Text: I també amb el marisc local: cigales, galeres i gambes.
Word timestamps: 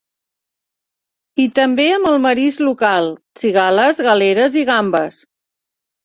I 1.41 1.43
també 1.59 1.83
amb 1.97 2.07
el 2.11 2.17
marisc 2.23 2.63
local: 2.67 3.09
cigales, 3.41 3.99
galeres 4.07 4.57
i 4.63 4.63
gambes. 4.71 5.21